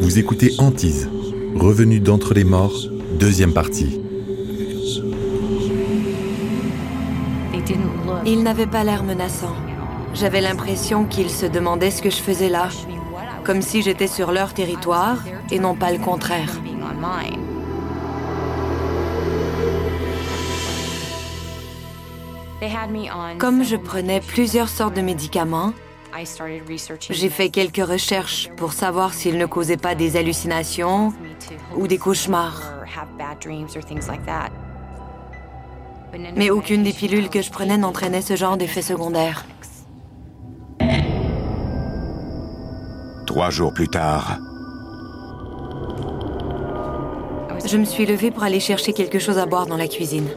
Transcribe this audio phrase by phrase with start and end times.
[0.00, 1.10] Vous écoutez Antise,
[1.56, 2.86] revenu d'entre les morts,
[3.18, 4.00] deuxième partie.
[8.24, 9.54] Il n'avait pas l'air menaçant.
[10.14, 12.70] J'avais l'impression qu'ils se demandaient ce que je faisais là,
[13.44, 15.18] comme si j'étais sur leur territoire
[15.50, 16.58] et non pas le contraire.
[23.38, 25.74] Comme je prenais plusieurs sortes de médicaments,
[27.10, 31.12] j'ai fait quelques recherches pour savoir s'ils ne causaient pas des hallucinations
[31.76, 32.62] ou des cauchemars.
[36.36, 39.44] Mais aucune des pilules que je prenais n'entraînait ce genre d'effet secondaire.
[43.26, 44.38] Trois jours plus tard,
[47.66, 50.28] Je me suis levée pour aller chercher quelque chose à boire dans la cuisine.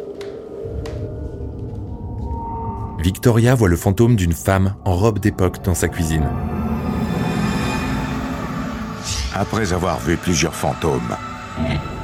[3.02, 6.30] Victoria voit le fantôme d'une femme en robe d'époque dans sa cuisine.
[9.34, 11.16] après avoir vu plusieurs fantômes,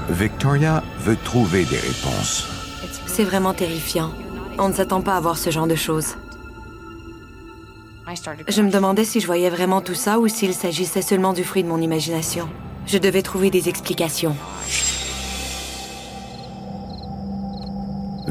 [0.09, 2.47] Victoria veut trouver des réponses.
[3.05, 4.11] C'est vraiment terrifiant.
[4.57, 6.15] On ne s'attend pas à voir ce genre de choses.
[8.47, 11.61] Je me demandais si je voyais vraiment tout ça ou s'il s'agissait seulement du fruit
[11.63, 12.49] de mon imagination.
[12.87, 14.35] Je devais trouver des explications.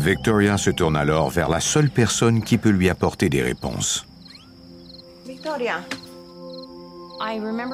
[0.06, 4.06] Victoria se tourne alors vers la seule personne qui peut lui apporter des réponses.
[5.26, 5.80] Victoria,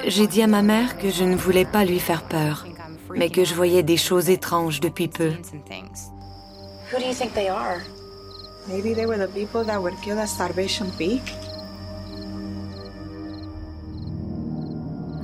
[0.07, 2.65] J'ai dit à ma mère que je ne voulais pas lui faire peur,
[3.15, 5.33] mais que je voyais des choses étranges depuis peu.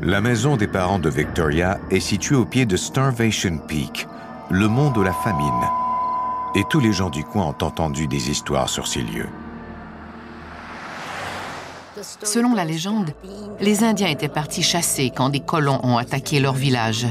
[0.02, 4.06] La maison des parents de Victoria est située au pied de Starvation Peak,
[4.50, 5.87] le mont de la famine.
[6.54, 9.28] Et tous les gens du coin ont entendu des histoires sur ces lieux.
[12.22, 13.10] Selon la légende,
[13.60, 17.06] les Indiens étaient partis chasser quand des colons ont attaqué leur village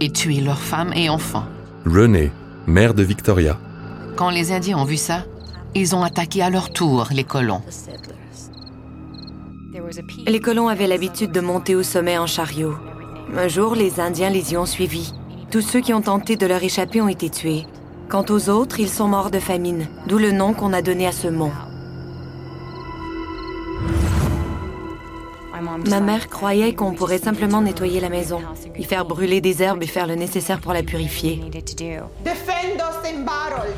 [0.00, 1.46] et tué leurs femmes et enfants.
[1.86, 2.32] Renée,
[2.66, 3.58] mère de Victoria,
[4.16, 5.24] Quand les Indiens ont vu ça,
[5.74, 7.62] ils ont attaqué à leur tour les colons.
[10.26, 12.76] Les colons avaient l'habitude de monter au sommet en chariot.
[13.36, 15.12] Un jour, les Indiens les y ont suivis.
[15.54, 17.64] Tous ceux qui ont tenté de leur échapper ont été tués.
[18.08, 21.12] Quant aux autres, ils sont morts de famine, d'où le nom qu'on a donné à
[21.12, 21.52] ce mont.
[25.88, 28.40] Ma mère croyait qu'on pourrait simplement nettoyer la maison,
[28.76, 31.40] y faire brûler des herbes et faire le nécessaire pour la purifier.
[32.24, 33.70] Defend us in battle.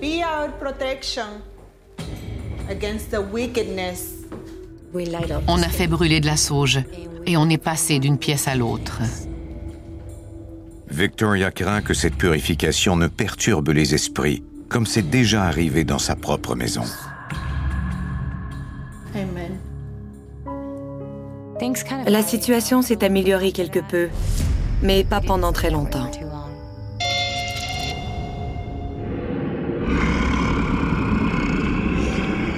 [0.00, 1.42] Be our protection
[2.70, 4.24] against the wickedness.
[5.48, 6.80] On a fait brûler de la sauge
[7.26, 9.02] et on est passé d'une pièce à l'autre.
[10.92, 16.16] Victoria craint que cette purification ne perturbe les esprits, comme c'est déjà arrivé dans sa
[16.16, 16.84] propre maison.
[19.14, 19.58] Amen.
[22.06, 24.08] La situation s'est améliorée quelque peu,
[24.82, 26.10] mais pas pendant très longtemps.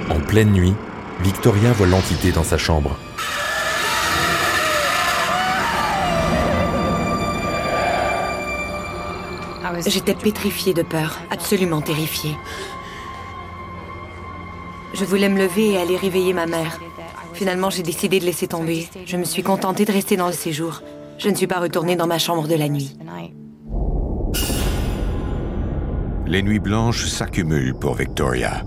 [0.09, 0.73] en pleine nuit,
[1.21, 2.97] Victoria voit l'entité dans sa chambre.
[9.85, 12.35] J'étais pétrifiée de peur, absolument terrifiée.
[14.93, 16.79] Je voulais me lever et aller réveiller ma mère.
[17.33, 18.87] Finalement, j'ai décidé de laisser tomber.
[19.05, 20.81] Je me suis contentée de rester dans le séjour.
[21.17, 22.97] Je ne suis pas retournée dans ma chambre de la nuit.
[26.25, 28.63] Les nuits blanches s'accumulent pour Victoria.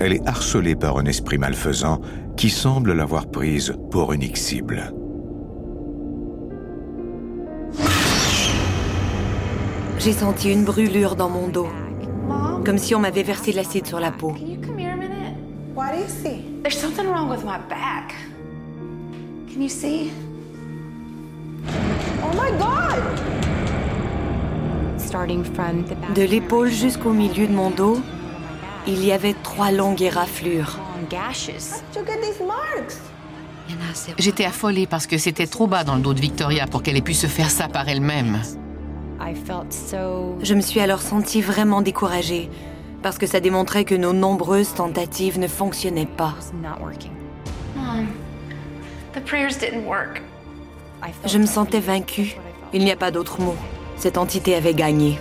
[0.00, 2.00] Elle est harcelée par un esprit malfaisant
[2.36, 4.92] qui semble l'avoir prise pour unique cible.
[9.98, 11.68] J'ai senti une brûlure dans mon dos,
[12.64, 14.32] comme si on m'avait versé de l'acide sur la peau.
[14.32, 15.34] Can you come here a minute?
[15.74, 16.62] What is it?
[16.62, 18.14] There's something wrong with my back.
[19.52, 20.10] Can you see?
[22.22, 23.02] Oh my God!
[26.14, 27.98] De l'épaule jusqu'au milieu de mon dos,
[28.86, 30.78] il y avait trois longues éraflures.
[34.18, 37.02] J'étais affolée parce que c'était trop bas dans le dos de Victoria pour qu'elle ait
[37.02, 38.38] pu se faire ça par elle-même.
[39.20, 42.48] Je me suis alors sentie vraiment découragée,
[43.02, 46.34] parce que ça démontrait que nos nombreuses tentatives ne fonctionnaient pas.
[47.76, 48.06] Mom,
[49.14, 50.22] the prayers didn't work.
[51.24, 52.36] Je me sentais vaincue.
[52.72, 53.54] Il n'y a pas d'autre mot.
[53.96, 55.18] Cette entité avait gagné.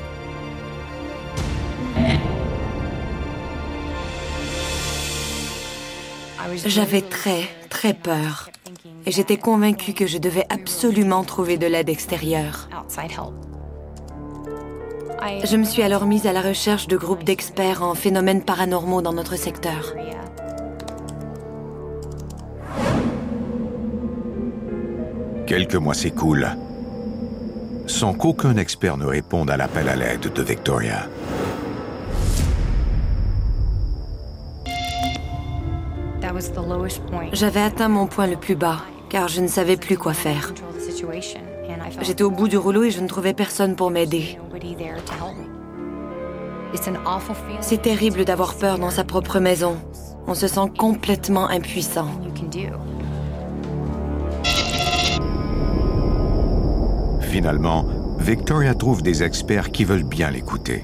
[6.66, 8.50] J'avais très, très peur.
[9.06, 12.68] Et j'étais convaincue que je devais absolument trouver de l'aide extérieure.
[15.44, 19.14] Je me suis alors mise à la recherche de groupes d'experts en phénomènes paranormaux dans
[19.14, 19.94] notre secteur.
[25.46, 26.58] Quelques mois s'écoulent
[27.88, 31.08] sans qu'aucun expert ne réponde à l'appel à l'aide de Victoria.
[37.32, 38.80] J'avais atteint mon point le plus bas,
[39.10, 40.54] car je ne savais plus quoi faire.
[42.02, 44.38] J'étais au bout du rouleau et je ne trouvais personne pour m'aider.
[47.62, 49.78] C'est terrible d'avoir peur dans sa propre maison.
[50.28, 52.10] On se sent complètement impuissant.
[57.22, 57.86] Finalement,
[58.20, 60.84] Victoria trouve des experts qui veulent bien l'écouter.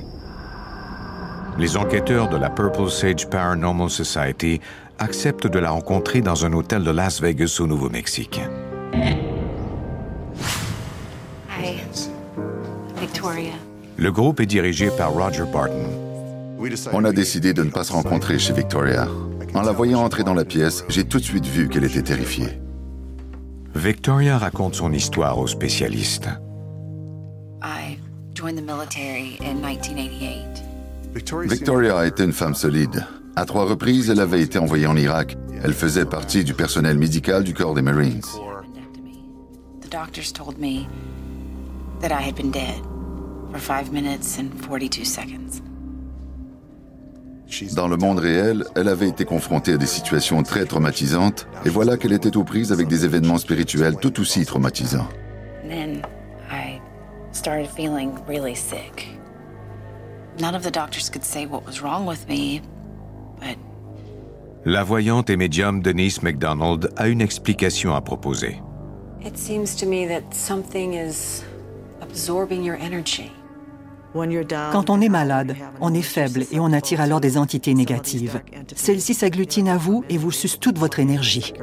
[1.58, 4.60] Les enquêteurs de la Purple Sage Paranormal Society
[4.98, 8.42] acceptent de la rencontrer dans un hôtel de Las Vegas au Nouveau-Mexique.
[13.00, 13.73] Victoria.
[14.04, 15.88] Le groupe est dirigé par Roger Barton.
[16.92, 19.08] On a décidé de ne pas se rencontrer chez Victoria.
[19.54, 22.60] En la voyant entrer dans la pièce, j'ai tout de suite vu qu'elle était terrifiée.
[23.74, 26.28] Victoria raconte son histoire aux spécialistes.
[31.48, 33.06] Victoria était une femme solide.
[33.38, 35.38] À trois reprises, elle avait été envoyée en Irak.
[35.64, 38.20] Elle faisait partie du personnel médical du corps des Marines.
[47.76, 51.98] Dans le monde réel, elle avait été confrontée à des situations très traumatisantes, et voilà
[51.98, 55.08] qu'elle était aux prises avec des événements spirituels tout aussi traumatisants.
[64.66, 68.62] La voyante et médium Denise McDonald a une explication à proposer.
[69.26, 71.44] It seems to me that something is
[72.02, 73.32] absorbing your energy.
[74.72, 78.42] Quand on est malade, on est faible et on attire alors des entités négatives.
[78.76, 81.54] Celles-ci s'agglutinent à vous et vous sucent toute votre énergie.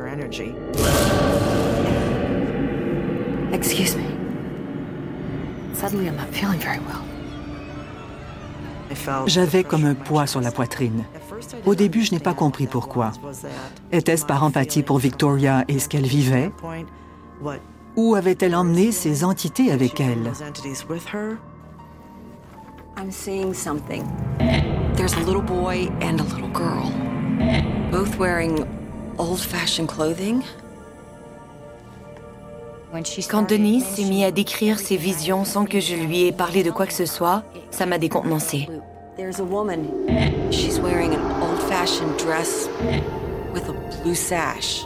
[3.53, 4.03] Excuse me.
[5.75, 7.01] Suddenly I'm not feeling very well.
[9.27, 11.05] J'avais comme un poids sur la poitrine.
[11.65, 13.13] Au début, je n'ai pas compris pourquoi.
[13.93, 16.51] Était-ce par empathie pour Victoria et ce qu'elle vivait?
[17.97, 20.33] Ou avait-elle emmené ces entités avec elle?
[22.97, 24.05] I'm seeing something.
[24.95, 26.91] There's a little boy and a little girl,
[27.91, 28.67] both wearing
[29.19, 30.43] old-fashioned clothing.
[33.29, 36.71] Quand Denise s'est mis à décrire ses visions sans que je lui ai parlé de
[36.71, 38.69] quoi que ce soit, ça m'a décontenancé.
[39.17, 39.87] There's a woman.
[40.51, 42.69] She's wearing an old-fashioned dress
[43.55, 44.85] with a blue sash.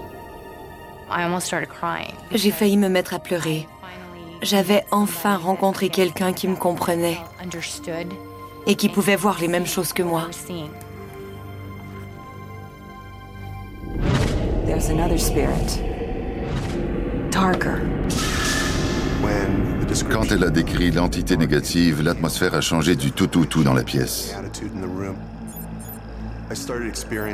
[1.09, 2.13] I almost started crying.
[2.33, 3.67] J'ai failli me mettre à pleurer.
[4.45, 7.19] J'avais enfin rencontré quelqu'un qui me comprenait
[8.67, 10.29] et qui pouvait voir les mêmes choses que moi.
[14.67, 15.81] There's another spirit.
[17.31, 17.81] Darker.
[20.11, 23.83] Quand elle a décrit l'entité négative, l'atmosphère a changé du tout tout tout dans la
[23.83, 24.37] pièce.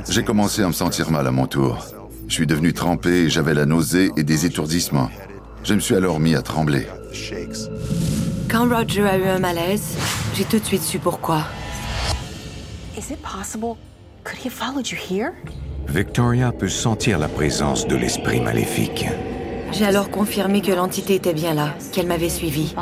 [0.09, 1.85] J'ai commencé à me sentir mal à mon tour.
[2.29, 5.11] Je suis devenu trempé et j'avais la nausée et des étourdissements.
[5.62, 6.87] Je me suis alors mis à trembler.
[8.49, 9.97] Quand Roger a eu un malaise,
[10.35, 11.45] j'ai tout de suite su pourquoi.
[12.97, 13.77] Is it possible?
[14.25, 15.33] Could he have followed you here?
[15.87, 19.07] Victoria peut sentir la présence de l'esprit maléfique.
[19.73, 22.75] J'ai alors confirmé que l'entité était bien là, qu'elle m'avait suivi.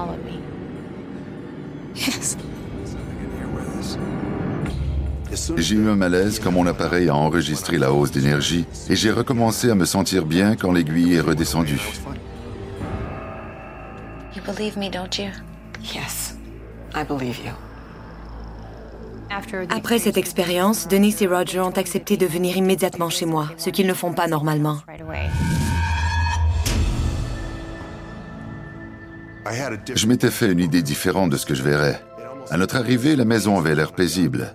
[5.56, 9.70] J'ai eu un malaise quand mon appareil a enregistré la hausse d'énergie et j'ai recommencé
[9.70, 11.80] à me sentir bien quand l'aiguille est redescendue.
[14.34, 15.30] You believe me, don't you?
[15.82, 16.36] Yes,
[16.94, 17.52] I believe you.
[19.70, 23.86] Après cette expérience, Denise et Roger ont accepté de venir immédiatement chez moi, ce qu'ils
[23.86, 24.78] ne font pas normalement.
[29.94, 32.02] Je m'étais fait une idée différente de ce que je verrais.
[32.50, 34.54] À notre arrivée, la maison avait l'air paisible.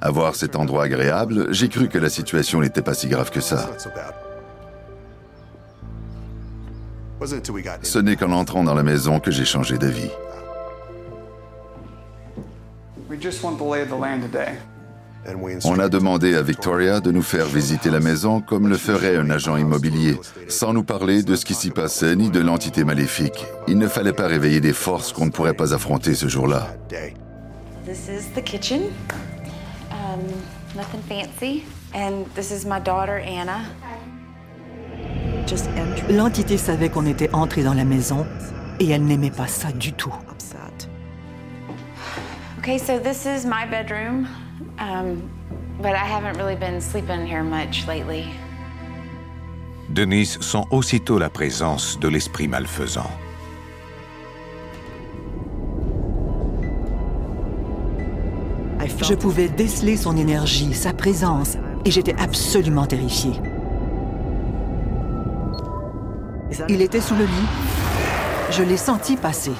[0.00, 3.40] À voir cet endroit agréable, j'ai cru que la situation n'était pas si grave que
[3.40, 3.70] ça.
[7.82, 10.10] Ce n'est qu'en entrant dans la maison que j'ai changé d'avis.
[15.64, 19.30] On a demandé à Victoria de nous faire visiter la maison comme le ferait un
[19.30, 20.18] agent immobilier,
[20.48, 23.46] sans nous parler de ce qui s'y passait ni de l'entité maléfique.
[23.66, 26.68] Il ne fallait pas réveiller des forces qu'on ne pourrait pas affronter ce jour-là.
[27.86, 28.90] This is the kitchen.
[29.92, 30.20] Um,
[30.74, 31.64] nothing fancy.
[31.94, 33.64] And this is my daughter Anna.
[36.10, 38.26] L'entité savait qu'on était entré dans la maison
[38.80, 40.14] et elle n'aimait pas ça du tout.
[42.58, 44.26] Okay, so this is my bedroom.
[44.78, 45.30] Um,
[45.80, 48.26] but I haven't really been sleeping here much lately.
[49.88, 53.08] Denise sent aussitôt la présence de l'esprit malfaisant.
[59.02, 63.34] Je pouvais déceler son énergie, sa présence, et j'étais absolument terrifiée.
[66.68, 67.48] Il était sous le lit.
[68.50, 69.52] Je l'ai senti passer.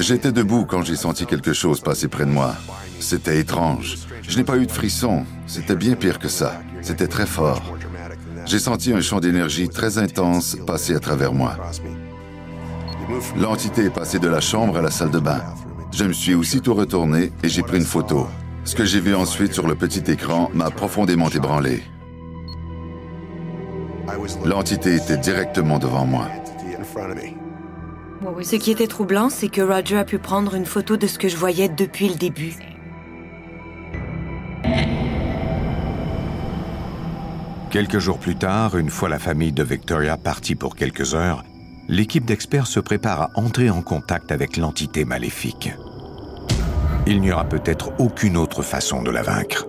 [0.00, 2.54] J'étais debout quand j'ai senti quelque chose passer près de moi.
[3.00, 3.96] C'était étrange.
[4.22, 5.24] Je n'ai pas eu de frisson.
[5.46, 6.60] C'était bien pire que ça.
[6.82, 7.62] C'était très fort.
[8.46, 11.56] J'ai senti un champ d'énergie très intense passer à travers moi.
[13.36, 15.42] L'entité est passée de la chambre à la salle de bain.
[15.92, 18.26] Je me suis aussitôt retourné et j'ai pris une photo.
[18.64, 21.82] Ce que j'ai vu ensuite sur le petit écran m'a profondément ébranlé.
[24.44, 26.26] L'entité était directement devant moi.
[28.42, 31.28] Ce qui était troublant, c'est que Roger a pu prendre une photo de ce que
[31.28, 32.56] je voyais depuis le début.
[37.70, 41.44] Quelques jours plus tard, une fois la famille de Victoria partie pour quelques heures,
[41.86, 45.72] l'équipe d'experts se prépare à entrer en contact avec l'entité maléfique.
[47.06, 49.66] Il n'y aura peut-être aucune autre façon de la vaincre.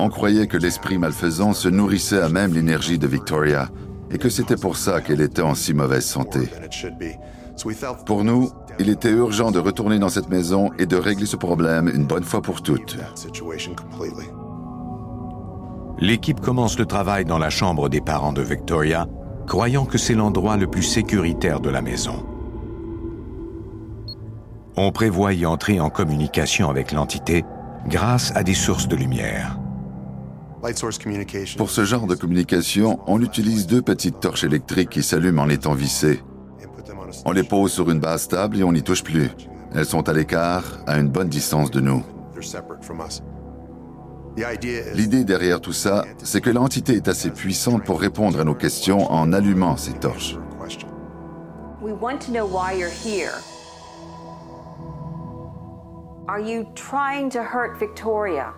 [0.00, 3.68] On croyait que l'esprit malfaisant se nourrissait à même l'énergie de Victoria
[4.10, 6.48] et que c'était pour ça qu'elle était en si mauvaise santé.
[8.06, 11.88] Pour nous, il était urgent de retourner dans cette maison et de régler ce problème
[11.88, 12.96] une bonne fois pour toutes.
[16.00, 19.06] L'équipe commence le travail dans la chambre des parents de Victoria,
[19.46, 22.24] croyant que c'est l'endroit le plus sécuritaire de la maison.
[24.76, 27.44] On prévoit y entrer en communication avec l'entité
[27.86, 29.58] grâce à des sources de lumière.
[31.56, 35.74] Pour ce genre de communication, on utilise deux petites torches électriques qui s'allument en étant
[35.74, 36.22] vissées.
[37.24, 39.30] On les pose sur une base stable et on n'y touche plus.
[39.74, 42.02] Elles sont à l'écart, à une bonne distance de nous.
[44.94, 49.10] L'idée derrière tout ça, c'est que l'entité est assez puissante pour répondre à nos questions
[49.10, 50.36] en allumant ces torches.
[56.28, 58.52] Are you trying to hurt Victoria?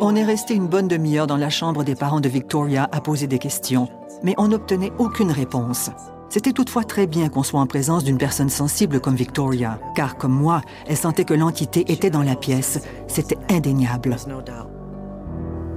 [0.00, 3.26] On est resté une bonne demi-heure dans la chambre des parents de Victoria à poser
[3.26, 3.88] des questions,
[4.22, 5.90] mais on n'obtenait aucune réponse.
[6.28, 10.34] C'était toutefois très bien qu'on soit en présence d'une personne sensible comme Victoria, car comme
[10.34, 12.80] moi, elle sentait que l'entité était dans la pièce.
[13.08, 14.14] C'était indéniable.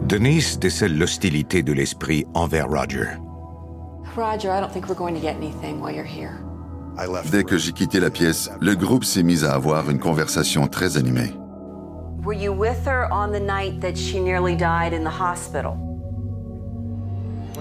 [0.04, 3.18] Denise décèle l'hostilité de l'esprit envers Roger.
[7.32, 10.98] Dès que j'ai quitté la pièce, le groupe s'est mis à avoir une conversation très
[10.98, 11.34] animée.
[12.24, 15.78] Were you with her on the night that she nearly died in the hospital?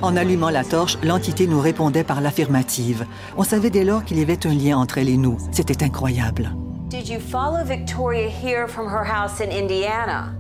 [0.03, 3.07] En allumant la torche, l'entité nous répondait par l'affirmative.
[3.37, 5.39] On savait dès lors qu'il y avait un lien entre elle et nous.
[5.53, 6.51] C'était incroyable.
[6.89, 10.35] Did you follow Victoria here from her house in Indiana?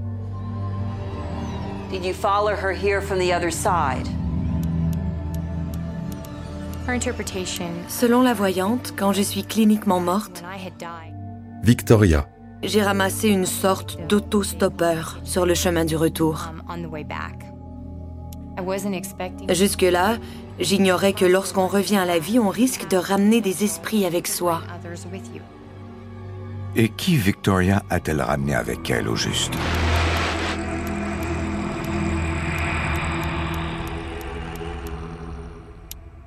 [1.91, 4.09] Did you follow her here from the other side?
[7.89, 10.45] Selon la voyante, quand je suis cliniquement morte,
[11.63, 12.29] Victoria,
[12.63, 16.53] j'ai ramassé une sorte d'auto-stoppeur sur le chemin du retour.
[19.49, 20.17] Jusque-là,
[20.61, 24.63] j'ignorais que lorsqu'on revient à la vie, on risque de ramener des esprits avec soi.
[26.77, 29.53] Et qui Victoria a-t-elle ramené avec elle au juste?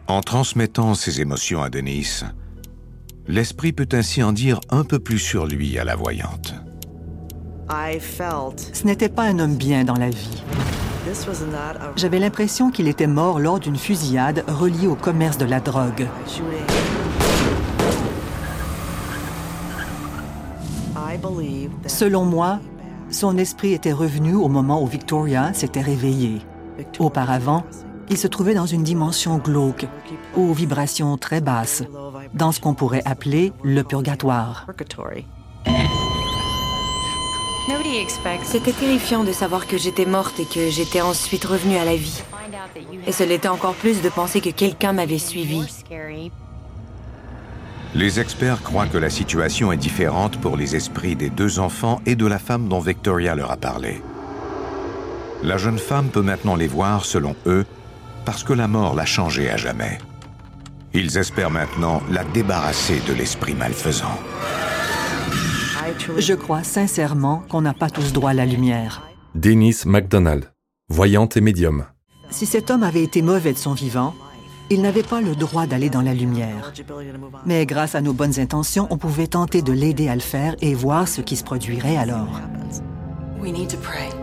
[0.09, 2.25] En transmettant ses émotions à Denise,
[3.27, 6.55] l'esprit peut ainsi en dire un peu plus sur lui à la voyante.
[7.69, 10.43] Ce n'était pas un homme bien dans la vie.
[11.95, 16.07] J'avais l'impression qu'il était mort lors d'une fusillade reliée au commerce de la drogue.
[21.85, 22.59] Selon moi,
[23.11, 26.41] son esprit était revenu au moment où Victoria s'était réveillée.
[26.97, 27.63] Auparavant,
[28.09, 29.87] il se trouvait dans une dimension glauque,
[30.35, 31.83] aux vibrations très basses,
[32.33, 34.67] dans ce qu'on pourrait appeler le purgatoire.
[38.43, 42.23] C'était terrifiant de savoir que j'étais morte et que j'étais ensuite revenue à la vie.
[43.05, 45.61] Et ce l'était encore plus de penser que quelqu'un m'avait suivi.
[47.95, 52.15] Les experts croient que la situation est différente pour les esprits des deux enfants et
[52.15, 54.01] de la femme dont Victoria leur a parlé.
[55.41, 57.65] La jeune femme peut maintenant les voir, selon eux,
[58.25, 59.97] parce que la mort l'a changée à jamais.
[60.93, 64.19] Ils espèrent maintenant la débarrasser de l'esprit malfaisant.
[66.17, 69.03] Je crois sincèrement qu'on n'a pas tous droit à la lumière.
[69.35, 70.51] Dennis MacDonald,
[70.89, 71.85] voyante et médium.
[72.31, 74.13] Si cet homme avait été mauvais de son vivant,
[74.71, 76.73] il n'avait pas le droit d'aller dans la lumière.
[77.45, 80.73] Mais grâce à nos bonnes intentions, on pouvait tenter de l'aider à le faire et
[80.75, 82.39] voir ce qui se produirait alors.
[83.41, 84.18] We need to pray.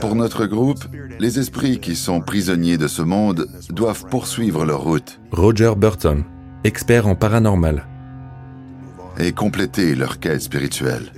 [0.00, 0.84] Pour notre groupe,
[1.18, 5.20] les esprits qui sont prisonniers de ce monde doivent poursuivre leur route.
[5.32, 6.24] Roger Burton,
[6.64, 7.86] expert en paranormal.
[9.18, 11.12] Et compléter leur quête spirituelle.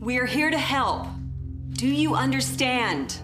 [0.00, 1.06] We are here to help.
[1.68, 3.20] Do you understand?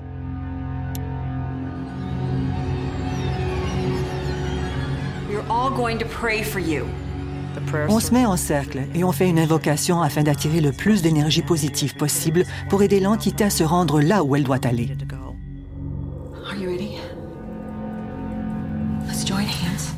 [5.29, 6.87] We're all going to pray for you.
[7.89, 11.43] On se met en cercle et on fait une invocation afin d'attirer le plus d'énergie
[11.43, 14.97] positive possible pour aider l'entité à se rendre là où elle doit aller.
[16.47, 16.99] Are you ready?
[19.07, 19.95] Let's join hands.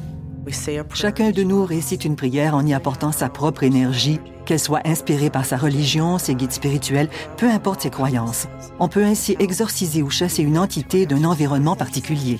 [0.94, 5.30] Chacun de nous récite une prière en y apportant sa propre énergie, qu'elle soit inspirée
[5.30, 8.46] par sa religion, ses guides spirituels, peu importe ses croyances.
[8.78, 12.38] On peut ainsi exorciser ou chasser une entité d'un environnement particulier.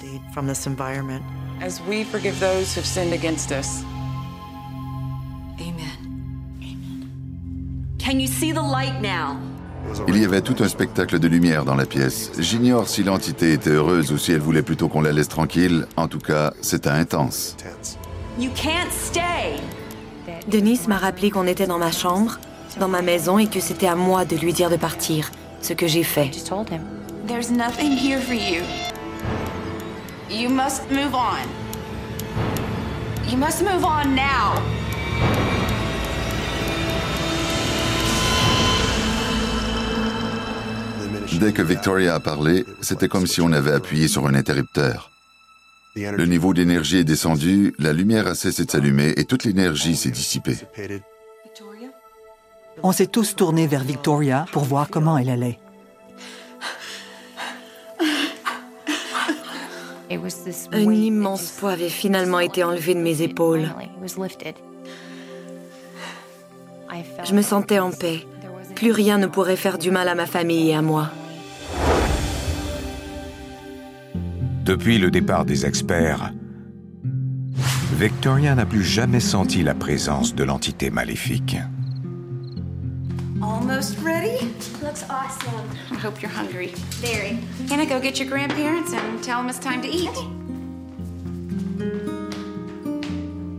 [1.63, 3.83] As we forgive those who've sinned against us.
[10.09, 12.33] Il y avait tout un spectacle de lumière dans la pièce.
[12.39, 15.87] J'ignore si l'entité était heureuse ou si elle voulait plutôt qu'on la laisse tranquille.
[15.97, 17.57] En tout cas, c'était intense.
[18.39, 19.57] You can't stay.
[20.49, 22.39] Denis m'a rappelé qu'on était dans ma chambre,
[22.79, 25.31] dans ma maison, et que c'était à moi de lui dire de partir.
[25.63, 26.31] Ce que j'ai fait.
[27.27, 28.63] There's nothing here for you.
[30.31, 31.47] You must move on.
[33.29, 34.76] You must move on now.
[41.41, 45.11] Dès que Victoria a parlé, c'était comme si on avait appuyé sur un interrupteur.
[45.95, 50.11] Le niveau d'énergie est descendu, la lumière a cessé de s'allumer et toute l'énergie s'est
[50.11, 50.57] dissipée.
[52.83, 55.59] On s'est tous tournés vers Victoria pour voir comment elle allait.
[60.73, 63.69] Un immense poids avait finalement été enlevé de mes épaules.
[67.25, 68.27] Je me sentais en paix.
[68.75, 71.09] Plus rien ne pourrait faire du mal à ma famille et à moi.
[74.65, 76.33] Depuis le départ des experts,
[77.95, 81.57] Victoria n'a plus jamais senti la présence de l'entité maléfique.
[83.41, 84.45] Almost ready?
[84.83, 85.71] Looks awesome.
[85.93, 86.73] I hope you're hungry.
[87.01, 87.39] Very.
[87.69, 90.11] Gonna go get your grandparents and tell them it's time to eat?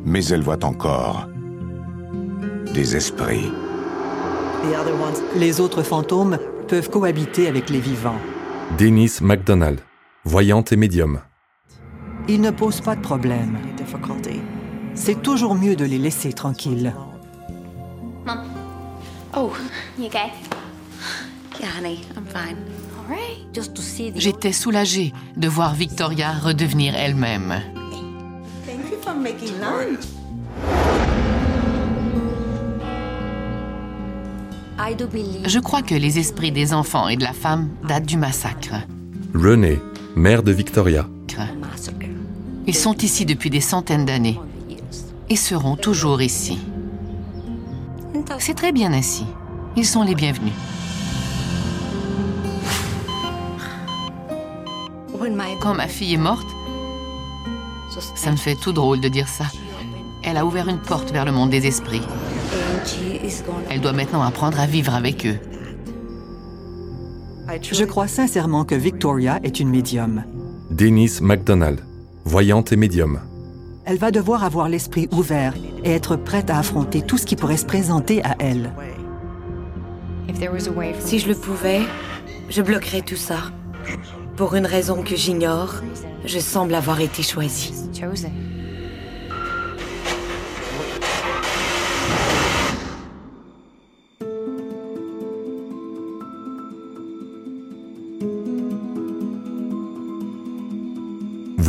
[0.05, 1.27] Mais elle voit encore
[2.77, 3.51] des esprits.
[5.35, 6.37] Les autres fantômes
[6.67, 8.19] peuvent cohabiter avec les vivants.
[8.77, 9.79] Dennis MacDonald,
[10.25, 11.21] voyante et médium.
[12.27, 13.57] Ils ne posent pas de problème.
[14.93, 16.93] C'est toujours mieux de les laisser tranquilles.
[18.27, 18.43] Mom.
[19.35, 19.51] Oh,
[19.97, 20.31] You okay?
[21.59, 22.57] yeah, honey, I'm fine.
[22.99, 24.13] All right.
[24.17, 27.59] J'étais soulagée de voir Victoria redevenir elle-même.
[35.45, 38.75] Je crois que les esprits des enfants et de la femme datent du massacre.
[39.33, 39.79] Renée,
[40.15, 41.07] mère de Victoria.
[42.65, 44.39] Ils sont ici depuis des centaines d'années
[45.29, 46.59] et seront toujours ici.
[48.39, 49.25] C'est très bien ainsi.
[49.75, 50.53] Ils sont les bienvenus.
[55.61, 56.47] Quand ma fille est morte,
[58.15, 59.45] ça me fait tout drôle de dire ça.
[60.23, 62.03] Elle a ouvert une porte vers le monde des esprits.
[63.69, 65.37] Elle doit maintenant apprendre à vivre avec eux.
[67.71, 70.23] Je crois sincèrement que Victoria est une médium.
[70.69, 71.79] Dennis MacDonald,
[72.25, 73.19] voyante et médium.
[73.85, 77.57] Elle va devoir avoir l'esprit ouvert et être prête à affronter tout ce qui pourrait
[77.57, 78.73] se présenter à elle.
[80.99, 81.81] Si je le pouvais,
[82.49, 83.37] je bloquerais tout ça.
[84.35, 85.75] Pour une raison que j'ignore,
[86.25, 87.73] je semble avoir été choisie.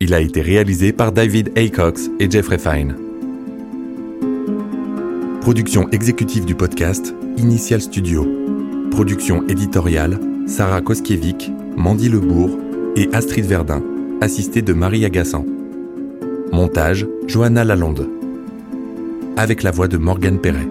[0.00, 2.94] Il a été réalisé par David Aycox et Jeffrey Fine.
[5.40, 8.24] Production exécutive du podcast, Initial Studio.
[8.92, 12.56] Production éditoriale, Sarah Koskiewicz, Mandy Lebourg
[12.94, 13.82] et Astrid Verdun,
[14.20, 15.44] assistée de Marie Agassan.
[16.52, 18.08] Montage, Johanna Lalonde.
[19.36, 20.68] Avec la voix de Morgane Perret.